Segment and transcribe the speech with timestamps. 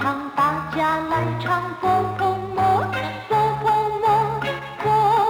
[0.38, 0.40] 大
[0.76, 0.78] 家
[1.10, 1.44] 来唱
[1.80, 1.82] 佛
[2.18, 2.20] 婆
[2.56, 2.58] 摩，
[3.28, 3.30] 佛
[3.62, 3.64] 婆
[4.02, 4.06] 摩，
[4.82, 4.86] 佛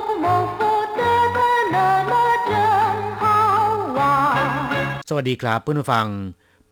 [0.07, 0.61] 婆摩佛
[0.99, 1.01] 得
[1.37, 1.39] 得
[1.75, 1.77] 乐
[2.11, 2.15] 乐
[2.49, 2.53] 真
[3.21, 3.23] 好
[3.97, 3.99] 玩。
[5.09, 6.09] สวัสดีครับเพื่อนผู้ฟัง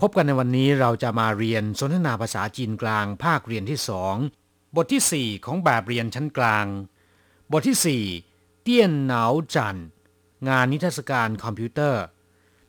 [0.01, 4.15] พบกันในวันนี้เราจะมาเรียนสนทนาภาษาจีนกลางภาคเรียนที่สอง
[4.77, 6.67] บทที่ 4 ของแบบเรียนชั้นกลาง
[7.53, 9.25] บทที่ 4 เตี้ยนเหนา
[9.55, 9.77] จัน
[10.49, 12.03] งานนิทรรศการคอมพิวเตอร์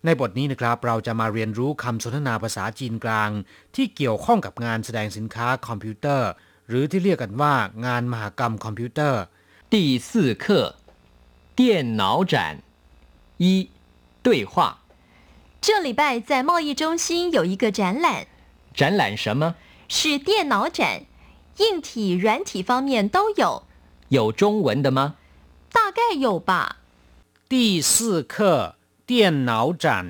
[0.06, 3.30] ในบทนี้นะครับเราจะมาเรียนรู้คำสนทนาภาษาจีนกลาง
[3.76, 6.30] ที่เกี่ยวข้องกับงานแสดงสินค้าคอมพิวเตอร์
[6.70, 7.54] หรือที่เรียกกันว่า
[7.86, 9.22] งานมหกรรมคอมพิวเตอร์
[9.74, 9.76] 第
[10.08, 10.10] 四
[10.44, 10.46] 课
[11.58, 11.60] 电
[12.02, 12.34] 脑展
[13.38, 13.70] 一
[14.24, 14.78] 对话，
[15.62, 18.28] 这礼拜在贸易中心有一个展览，
[18.74, 19.56] 展览什么？
[19.88, 21.04] 是电脑展，
[21.58, 23.64] 硬体、软体方面都有，
[24.10, 25.16] 有中文的吗？
[25.72, 26.78] 大概有吧。
[27.48, 28.76] 第四课
[29.13, 30.09] 电脑展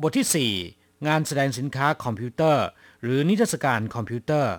[0.00, 2.64] บทที่ 4 งานแสดงสินค้าคอมพิวเตอร์
[3.02, 4.52] หรือนิทรรศการคอมพิวเตอร์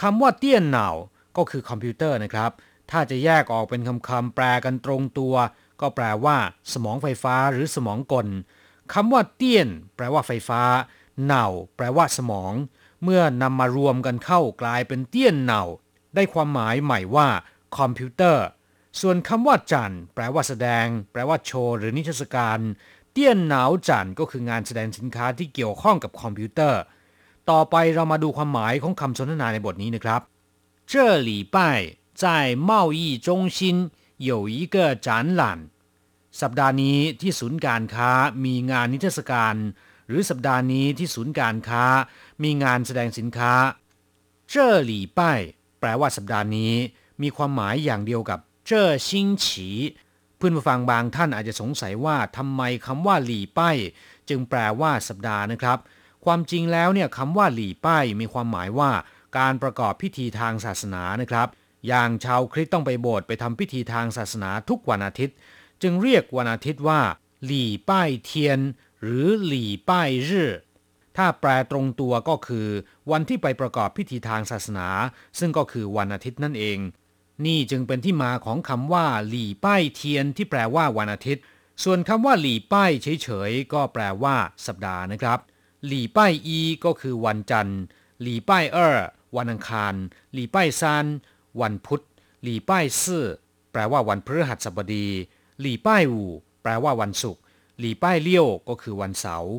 [0.00, 0.88] คำว่า 电脑
[1.36, 2.50] ก็คือคอมพิวเตอร์นะครับ
[2.90, 5.34] ถ้าจะแยกออกเป็นคำๆแปลกันตรงตัว
[5.80, 6.36] ก็แปลว่า
[6.72, 8.28] สมองไฟฟ้าหรือสมองกล
[8.94, 10.62] คำว่า 电 แปลว่าไฟฟ้า
[11.24, 11.46] 脑
[11.76, 12.52] แปลว่าสมอง
[13.02, 15.62] เมื่อนำมารวมกันเข้ากลายเป็น 电脑
[16.14, 17.28] ได้ความหมายใหม่ว่า
[17.78, 18.46] คอมพิวเตอร์
[19.02, 22.58] ส่วนคำว่าจันแปลว่าแสดง แปลว่าโชว์ หรือนิทรรศการ
[23.15, 26.81] เตี้ยนหนาวจันก็คืองานแสดงสินค้าที่เกี่ยวข้องกับคอมพิวเตอร์
[27.49, 30.21] ต่อไปเรามาดูความหมายของคำสนทนาในบทนี้นะครับ
[30.91, 30.93] 这
[31.29, 31.57] 礼拜
[32.21, 32.23] 在
[32.69, 33.59] 贸易中心
[34.29, 35.07] 有一个展
[35.39, 35.41] 览
[36.41, 38.11] สัปดาห์นี้ที่ศูนย์การค้า
[38.45, 39.55] มีงานนิทรรศการ
[40.07, 41.83] หรือสัปดาห์นี้ที่ศูนย์การค้า
[42.43, 43.53] มีงานแสดงสินค้า
[44.49, 45.39] เจ้อหลี่ป้าย
[45.79, 46.73] แปลว่าสัปดาห์นี้
[47.21, 49.81] มีความหมายอย่างเดียวกับเจ้อชิงฉีเ
[50.46, 53.76] พื่อนผู้ฟังบางท่านอาจจะสงสัยว่าทำไมคำว่าหลี่ป้าย
[54.28, 55.78] จึงแปลว่าสัปดาห์นะครับ
[56.24, 58.90] ความจริงแล้วเนี่ยคำว่าหลี่ป้ายมีความหมายว่า
[59.38, 61.48] การประกอบพิธีทางศาสนานะครับ
[61.88, 65.36] อย่างชาวคริสต์ต้องไปโบสถ์ไปทำพิธีทางศาสนาทุกวันอาทิตย์
[65.82, 67.00] จึงเรียกวันอาทิตย์ว่า
[67.44, 68.58] หลี่ป้ายเทียน
[69.02, 70.50] หรือหลี่ป้ายรื่อ
[71.16, 72.68] ถ้าแปลตรงตัวก็คือ
[73.10, 74.88] วันที่ไปประกอบพิธีทางศาสนา
[75.38, 76.78] ซึ่งก็คือวันอาทิตย์นั่นเอง
[77.44, 81.44] นี่จึงเป็นที่มาของคำว่าหลี่ป้ายเทียนที่แปลว่าวันอาทิตย์
[81.84, 84.36] ส่วนคำว่าหลี่ป้ายเฉยๆก็แปลว่า
[84.66, 85.38] สัปดาห์นะครับ
[85.86, 87.80] หลี่ป้ายอีก็คือวันจันทร์
[88.22, 88.98] หลี่ป้ายเออ
[89.36, 89.94] วันอังคาร
[90.32, 91.06] หลี่ป้ายซาน
[91.60, 92.02] วันพุธ
[92.42, 93.24] หลี่ป้ายซื่อ
[93.72, 95.06] แปลว่าวันพฤหัสบดี
[95.60, 96.30] หลี่ป้ายอู่
[96.62, 97.42] แปลว่าวันศุกร์
[97.78, 99.52] หลี่ป้ายเลี้ยวก็คือวันเสาร์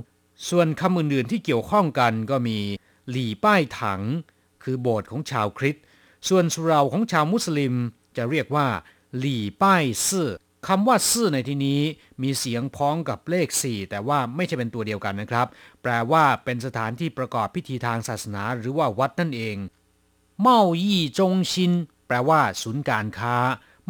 [0.50, 2.58] ส่วนคำอื่นๆที่เกี่ยวข้องกันก็มี
[3.10, 4.02] หลี่ป้ายถัง
[4.64, 5.84] คือโบสถ์ของชาวคริสต์
[6.29, 7.75] ส่วนสุเหราของชาวมุสลิม
[8.17, 8.67] จะเรียกว่า
[9.19, 10.31] หลี่ป้ายซื่อ
[10.69, 11.81] คำว่าซื่อในที่นี้
[12.23, 15.47] มีเสียงพ้องกับเลข 4 แต่ว่าไม่ใช่เป็นตัวเดียวกันนะครับ
[15.83, 19.57] แปลว่าเป็นสถานที่ประกอบพิธีทางศาสนาหรือว่าวัดนั่นเอง
[20.41, 21.73] เมายี่จงชิน
[22.07, 23.37] แปลว่า ศูนย์การค้า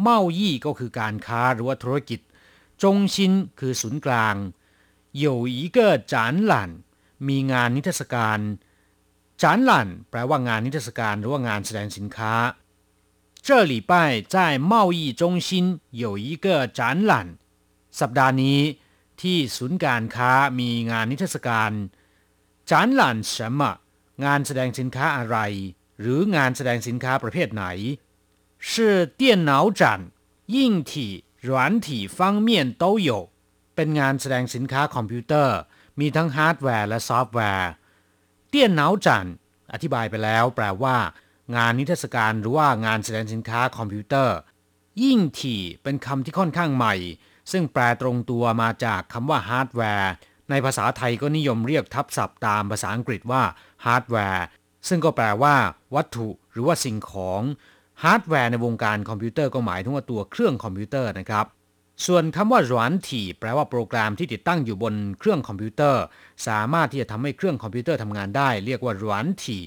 [0.01, 2.19] เมายี่ก็คือการค้าหรือว่าธุรกิจ
[2.83, 4.35] จงชินคือศูนย์กลาง
[5.23, 5.25] 有
[5.57, 5.77] 一个
[6.11, 6.13] 展
[6.51, 6.53] 览
[7.27, 8.39] มีงานนิทรรศการ
[9.41, 9.71] 展览
[10.09, 12.33] แปลว่างานนิทรรศการหรือว่างานแสดงสินค้า
[13.45, 13.93] 这礼拜
[14.33, 14.35] 在
[14.71, 15.49] 贸易中心
[16.03, 16.45] 有一个
[16.79, 16.79] 展
[17.09, 17.11] 览
[17.99, 18.59] สัปดาห์นี้
[19.21, 21.71] ที่ศูนย์การค้ามีงานนิทรรศการ
[22.69, 23.01] 展览
[23.31, 23.61] 什么
[24.23, 25.37] งานแสดงสินค้าอะไร
[25.99, 27.65] หรืองานแสดงสินค้าประเภทไหน
[28.69, 28.71] 是
[29.19, 29.81] 电脑展
[30.55, 30.57] 硬
[30.89, 30.91] 体
[31.47, 31.49] 软
[31.85, 32.17] 体方
[32.47, 32.49] 面
[32.81, 33.11] 都有
[33.75, 35.57] เป็นงานแสดงสินค้าคอมพิวเตอร์
[35.99, 37.71] มีทั้งฮาร์ดแวร์และซอฟต์แวร์
[38.48, 39.28] 电脑展
[39.72, 40.96] อธิบายไปแล้ว แปลว่า
[41.56, 44.36] งานนิทรรศการหรือว่างานแสดงสินค้าคอมพิวเตอร์
[45.02, 46.94] 硬体เป็นคำที่ค่อนข้างใหม่
[47.52, 50.12] ซึ่งแปลตรงตัวมาจากคำว่าฮาร์ดแวร์
[50.50, 53.42] ในภาษาไทยก็นิยมเรียกทับศัพท์ตามภาษาอังกฤษว่า
[53.86, 54.44] ฮาร์ดแวร์
[54.88, 55.54] ซึ่งก็แปลว่า
[55.94, 57.42] วัตถุหรือว่าสิ่งของ
[58.02, 61.46] ฮาร์ดแวร์ในวงการคอมพิวเตอร์ก็หมายถึงว่าตัวเครื่องคอมพิวเตอร์นะครับ
[62.05, 66.03] ส่วนคำว่าหรวนถี่แปลว่าโปรแกรมที่ติดตั้งอยู่บนเครื่องคอมพิวเตอร์
[66.47, 69.63] สามารถที่จะทำให้เครื่องคอมพิวเตอร์ทำงานได้ เรียกว่าหรวนถี่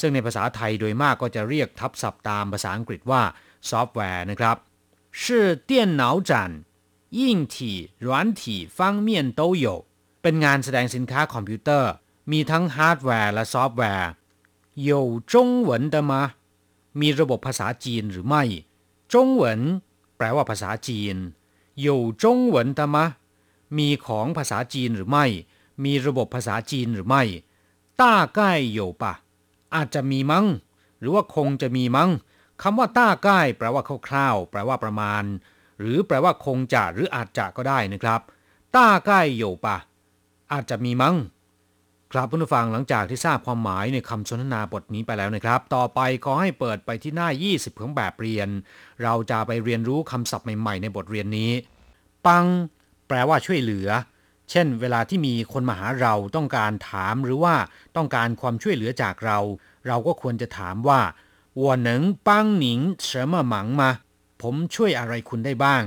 [0.00, 3.22] ซึ่งในภาษาไทยโดยมากก็จะเรียกทับศัพท์ตามภาษาอังกฤษว่า
[3.70, 4.56] ซอฟต์แวร์นะครับ
[5.20, 5.22] 是
[5.70, 5.70] 电
[6.00, 6.32] 脑展
[7.18, 7.20] 硬
[7.54, 7.56] 体
[8.04, 8.08] 软
[8.40, 8.42] 体
[8.76, 9.08] 方面
[9.40, 9.66] 都有
[10.22, 11.90] เป็นงานแสดงสินค้าคอมพิวเตอร์
[12.32, 14.10] มีทั้งฮาร์ดแวร์และซอฟต์แวร์
[14.88, 14.90] 有
[15.32, 15.34] 中
[15.68, 16.12] 文的吗
[17.00, 18.42] มีระบบภาษาจีนหรือไม่
[19.12, 19.60] จงเหวิน
[20.16, 21.16] แปลว่าภาษาจีน
[21.81, 23.05] 有中文的吗
[23.77, 25.25] มีของภาษาจีนหรือไม่
[25.83, 27.23] มีระบบภาษาจีนหรือไม่
[28.01, 29.13] 大概有吧
[29.75, 30.45] อาจจะมีมั้ง
[30.99, 32.09] หรือว่าคงจะมีมั้ง
[32.61, 35.23] คำว่าต้าใกล้แปลว่าคร่าวๆแปลว่าประมาณ
[35.79, 38.21] หรือแปลว่าคงจะหรืออาจจะก็ได้นะครับ
[38.75, 39.77] ต้าใกล้อยู่ปะ
[40.51, 41.15] อาจจะมีมั้ง
[42.14, 48.48] ค ครับผู้ฟังหลังจากที่ทราบความหมายในคำสนทนาบทนี้ไปแล้วนะครับ ต่อไปขอให้เปิดไปที่หน้า 20ของแบบเรียน
[49.02, 51.52] เราจะไปเรียนรู้คำศัพท์ใหม่ๆ ในบทเรียนนี้
[52.26, 52.46] ปัง
[53.08, 53.88] แปลว่าช่วยเหลือ
[54.50, 57.54] เช่น เวลาที่มีคนมาหาเราต้องการถามหรือว่า
[57.96, 59.38] ต้องการความช่วยเหลือจากเรา
[59.86, 61.00] เราก็ควรจะถามว่า
[61.62, 61.88] 我能
[62.26, 62.28] 帮
[62.62, 62.64] 您
[63.06, 63.82] 什么忙吗
[64.42, 65.82] ผมช่วยอะไรคุณได้บ้าง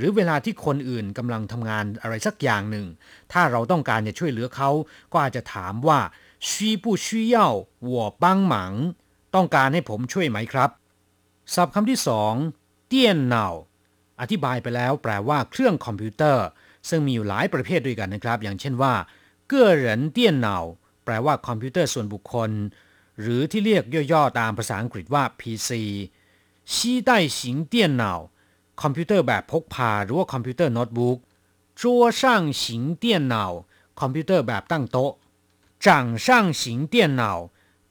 [0.00, 2.86] หรือเวลาที่คนอื่นกำลังทำงานอะไรสักอย่างหนึ่ง
[3.32, 4.70] ถ้าเราต้องการจะช่วยเหลือเขา
[5.12, 6.00] ก็อาจจะถามว่า
[6.48, 7.50] ชี้ผู้ชี้เย่า
[7.84, 8.72] หัวปังหมัง
[9.34, 10.70] ต้องการให้ผมช่วยไหมครับ
[11.54, 12.34] ศัพท์คำที่สอง
[12.88, 13.48] เตี้ยนเนา
[14.20, 16.46] อธิบายไปแล้วแปลว่าเครื่องคอมพิวเตอร์
[16.88, 18.94] ซึ่งมีอยู่หลายประเภทด้วยกันนะครับ อย่างเช่นว่า
[19.48, 20.58] 个人电脑
[21.04, 22.50] แปลว่าคอมพิวเตอร์ส่วนบุคคล
[23.20, 25.70] หรือที่เรียกย่อๆตามภาษาอังกฤษว่า PC
[26.74, 28.14] 携带型电脑
[28.82, 31.18] คอมพิวเตอร์แบบพกพาหรือว่าคอมพิวเตอร์โน้ตบุ๊ก
[31.80, 33.44] 桌上型电脑
[34.00, 35.12] คอมพิวเตอร์แบบตั้งโต๊ะ
[35.86, 37.32] 掌上型电脑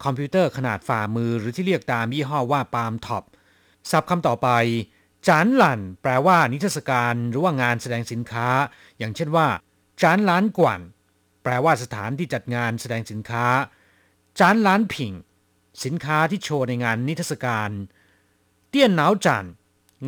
[0.04, 3.24] คอมพิวเตอร์ขนาดฝ่ามือหรือที่เรียกตามยี่ห้อว่า palmtop
[3.90, 4.50] ศัพท์คำต่อไป
[5.28, 8.48] จานหลันแปลว่านิทรรศการหรือว่างานแสดงสินค้า
[8.98, 9.48] อย่างเช่นว่า
[10.02, 10.80] 展览馆
[11.44, 13.48] แปลว่าสถานที่จัดงานแสดงสินค้า
[14.40, 15.14] 展览品
[15.84, 17.70] สินค้าที่โชว์ในงานนิทรรศการ
[18.70, 19.48] 电脑展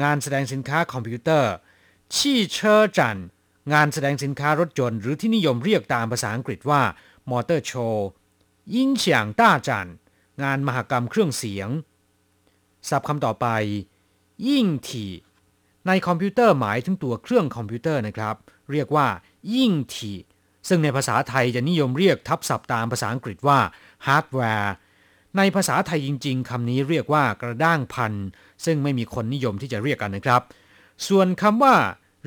[0.01, 1.51] งานแสดงสินค้าคอมพิวเตอร์
[2.15, 3.19] 汽车展
[3.73, 6.81] งานแสดงสินค้ารถยนต์หรือที่นิยมเรียกตามภาษาอังกฤษว่า
[7.31, 8.07] มอเตอร์โชว์
[8.75, 9.89] 音响大展
[10.43, 11.69] งานมหกรรมเครื่องเสียง
[12.89, 13.47] ศัพท์คำต่อไป
[14.47, 15.11] 硬体
[15.87, 18.35] ในคอมพิวเตอร์หมายถึงตัวเครื่องคอมพิวเตอร์นะครับ
[18.71, 19.07] เรียกว่า
[19.55, 20.17] 硬体
[20.67, 23.59] ซึ่งในภาษาไทยจะนิยมเรียกทับศัพท์ตามภาษาอังกฤษว่า
[24.07, 24.73] ฮาร์ดแวร์
[25.37, 28.13] ในภาษาไทยจริง ๆคำนี้เรียกว่ากระด้างภัณฑ์
[28.65, 30.41] ซึ่งไม่มีคนนิยมที่จะเรียกกันนะครับ
[31.07, 31.75] ส่วนคำว่า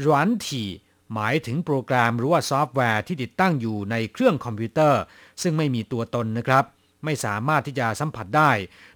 [0.01, 0.69] 软体
[1.15, 5.01] หมายถึงโปรแกรมหรือว่าซอฟต์แวร์ที่ติดตั้งอยู่ในเครื่องคอมพิวเตอร์
[5.43, 6.65] ซึ่งไม่มีตัวตนนะครับ
[7.05, 8.51] ไม่สามารถที่จะสัมผัสได้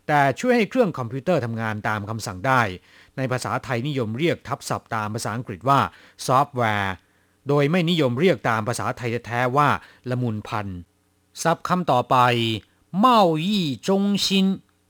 [0.07, 2.63] แต่ช่วยให้เครื่องคอมพิวเตอร์ทำงานตามคำสั่งได้
[3.17, 5.81] ในภาษาไทยนิยมเรียกทับศัพท์ตามภาษาอังกฤษว่า
[6.27, 6.93] ซอฟต์แวร์
[7.49, 9.69] โดยไม่นิยมเรียกตามภาษาไทยแท้ๆว่า
[10.11, 10.67] ละมุนภัณฑ์
[11.43, 12.17] ศัพท์คำต่อไป
[13.00, 14.48] เมายี่จงซิน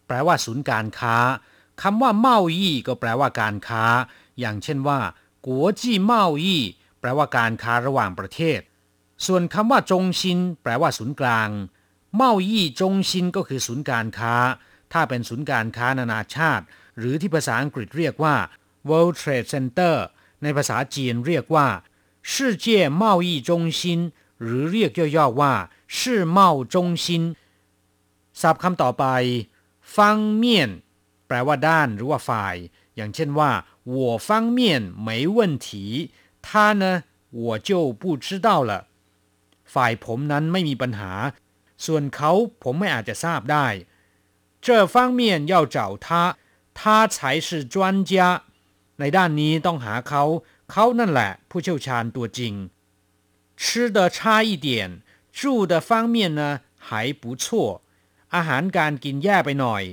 [0.07, 1.17] แปลว่าศูนย์การค้า
[1.81, 3.85] คำว่าเมายี่ก็แปลว่าการค้า
[4.39, 4.99] อย่างเช่นว่า
[5.45, 6.63] กัวจีเมายี่
[6.99, 8.59] แปลว่าการค้าระหว่างประเทศ
[9.25, 11.49] ส่วนคำว่าจงซินแปลว่าศูนย์กลาง
[12.15, 14.35] เมายี่จงซินก็คือศูนย์การค้า
[14.93, 16.65] ถ้าเป็นศูนย์การค้านานาชาติ
[16.97, 18.35] หรือที่ภาษาอังกฤษเรียกว่า
[18.89, 19.95] World Trade Center
[20.43, 21.67] ในภาษาจีนเรียกว่า
[22.31, 22.33] 世
[22.63, 22.65] 界
[23.01, 23.81] 贸易中心
[24.41, 25.53] หรือเรียกย่อๆว่า
[25.97, 25.99] 世
[26.37, 26.39] 贸
[26.73, 27.05] 中心
[28.41, 29.05] ศัพท์คำต่อไป
[29.97, 30.71] ฟังเมียน
[31.27, 32.55] แปลว่าด้านหรือว่าฝ่าย
[32.95, 33.51] อย่างเช่นว่า
[33.93, 33.95] 我
[34.27, 34.27] 方
[34.57, 34.59] 面
[35.07, 35.67] 没问题
[36.45, 36.47] 他
[36.81, 36.83] 呢
[37.43, 37.69] 我就
[38.01, 38.71] 不知道了
[39.73, 41.11] ฝ่ายผมนั้นไม่มีปัญหา
[41.85, 42.31] ส่วนเขา
[42.63, 43.67] ผมไม่อาจจะทราบได้
[44.65, 45.21] 这方面
[45.51, 46.07] 要找他
[46.79, 46.81] 他
[47.15, 47.17] 才
[47.47, 47.75] 是专
[48.09, 48.11] 家
[48.99, 50.23] ในด้านนี้ต้องหาเขา
[50.71, 52.53] เขานั่นแหละ ผู้เชี่ยวชาญตัวจริง
[53.61, 54.17] 吃的差
[54.47, 54.67] 一点
[55.37, 55.41] 住
[55.71, 56.41] 的方面呢
[56.87, 56.91] 还
[57.21, 57.45] 不错
[58.35, 59.83] อาหารการกินแย่ไปหน่อย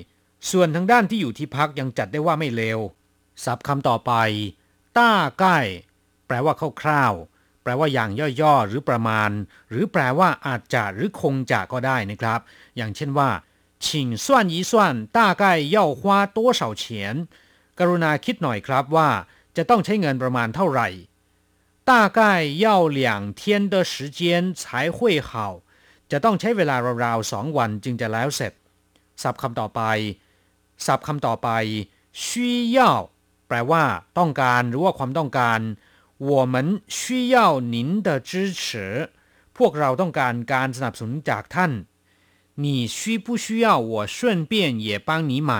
[0.50, 2.78] ส่วนทางด้านที่อยู่ที่พักยังจัดได้ว่าไม่เลว
[3.44, 4.12] ศัพท์คำต่อไป
[4.98, 5.58] ต้าใกล้
[6.26, 8.10] แปลว่าคร่าวๆ แปลว่าอย่าง
[8.40, 9.30] ย่อๆ หรือประมาณ
[9.70, 12.40] หรือแปลว่าอาจจะหรือคงจะก็ได้นะครับ
[12.76, 13.30] อย่างเช่นว่า
[13.84, 13.86] 请
[14.24, 14.72] 算一算
[15.16, 15.42] 大概
[15.76, 16.02] 要花
[16.36, 16.84] 多少钱
[17.78, 19.08] กรุณาคิดหน่อยครับว่า
[19.56, 20.88] จะต้องใช้เงินประมาณเท่าไหร่
[21.90, 22.20] 大概
[22.64, 24.20] 要两天的时间
[24.54, 25.62] 才会好
[26.10, 28.52] จะต้องใช้เวลาราวๆสองวันจึงจะแล้วเสร็จ
[29.22, 29.82] ศัพท์คำต่อไป
[30.86, 31.48] ศัพท์คำต่อไป
[32.24, 32.26] 需
[32.76, 32.78] 要
[33.48, 33.84] แปลว่า
[34.18, 35.60] ต้องการหรือว่าความต้องการ
[36.30, 36.54] 我们
[36.98, 37.36] 需要
[37.74, 37.76] 您
[38.06, 38.30] 的支
[38.62, 38.64] 持
[39.56, 41.72] พวกเราต้องการการสนับสนุนจากท่าน
[42.62, 44.16] 你需不需要我顺
[44.50, 44.52] 便
[44.86, 45.52] 也帮你买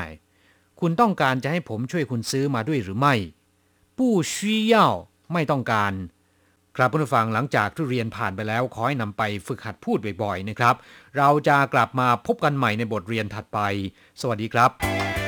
[0.80, 3.14] คุณต้องการจะให้ผมช่วยคุณซื้อมาด้วยหรือไม่
[3.97, 3.99] 不
[4.33, 4.35] 需
[4.73, 4.75] 要
[5.33, 5.92] ไม่ต้องการ
[6.77, 10.75] ครับผู้ฟังหลังจากที่เรียนผ่านไปแล้วขอให้นำไปฝึกหัดพูดบ่อยๆนะครับ
[11.17, 13.60] เราจะกลับมาพบกันใหม่ในบทเรียนถัดไป
[14.22, 15.25] สวัสดีครับ